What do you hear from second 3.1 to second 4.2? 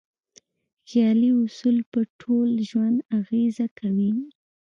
اغېزه کوي.